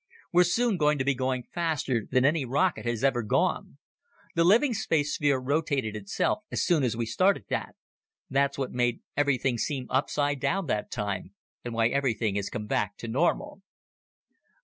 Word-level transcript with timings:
We're 0.33 0.45
soon 0.45 0.77
going 0.77 0.97
to 0.97 1.03
be 1.05 1.13
going 1.13 1.43
faster 1.43 2.07
than 2.09 2.25
any 2.25 2.43
rocket 2.43 2.87
has 2.87 3.03
ever 3.03 3.21
gone. 3.21 3.77
The 4.33 4.43
living 4.43 4.73
space 4.73 5.13
sphere 5.13 5.37
rotated 5.37 5.95
itself 5.95 6.39
as 6.51 6.63
soon 6.63 6.83
as 6.83 6.97
we 6.97 7.05
started 7.05 7.45
that. 7.49 7.75
That's 8.27 8.57
what 8.57 8.71
made 8.71 9.03
everything 9.15 9.59
seem 9.59 9.85
upside 9.91 10.39
down 10.39 10.65
that 10.65 10.89
time 10.89 11.35
and 11.63 11.75
why 11.75 11.89
everything 11.89 12.33
has 12.37 12.49
come 12.49 12.65
back 12.65 12.97
to 12.97 13.07
normal." 13.07 13.61